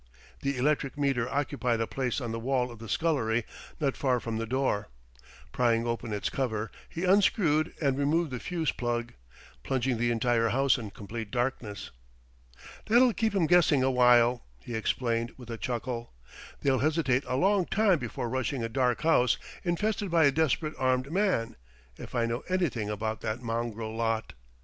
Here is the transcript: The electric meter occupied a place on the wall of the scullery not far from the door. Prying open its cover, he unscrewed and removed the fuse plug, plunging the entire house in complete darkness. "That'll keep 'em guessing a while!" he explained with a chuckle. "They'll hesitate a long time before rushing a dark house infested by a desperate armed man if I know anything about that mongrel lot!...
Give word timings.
The 0.39 0.57
electric 0.57 0.97
meter 0.97 1.29
occupied 1.29 1.79
a 1.79 1.85
place 1.85 2.19
on 2.19 2.31
the 2.31 2.39
wall 2.39 2.71
of 2.71 2.79
the 2.79 2.89
scullery 2.89 3.45
not 3.79 3.95
far 3.95 4.19
from 4.19 4.37
the 4.37 4.47
door. 4.47 4.87
Prying 5.51 5.85
open 5.85 6.11
its 6.11 6.27
cover, 6.27 6.71
he 6.89 7.03
unscrewed 7.05 7.71
and 7.79 7.99
removed 7.99 8.31
the 8.31 8.39
fuse 8.39 8.71
plug, 8.71 9.13
plunging 9.61 9.99
the 9.99 10.09
entire 10.09 10.49
house 10.49 10.79
in 10.79 10.89
complete 10.89 11.29
darkness. 11.29 11.91
"That'll 12.87 13.13
keep 13.13 13.35
'em 13.35 13.45
guessing 13.45 13.83
a 13.83 13.91
while!" 13.91 14.43
he 14.59 14.73
explained 14.73 15.33
with 15.37 15.51
a 15.51 15.57
chuckle. 15.59 16.11
"They'll 16.61 16.79
hesitate 16.79 17.23
a 17.27 17.35
long 17.35 17.67
time 17.67 17.99
before 17.99 18.27
rushing 18.27 18.63
a 18.63 18.69
dark 18.69 19.03
house 19.03 19.37
infested 19.63 20.09
by 20.09 20.23
a 20.23 20.31
desperate 20.31 20.73
armed 20.79 21.11
man 21.11 21.55
if 21.97 22.15
I 22.15 22.25
know 22.25 22.43
anything 22.49 22.89
about 22.89 23.21
that 23.21 23.43
mongrel 23.43 23.95
lot!... 23.95 24.33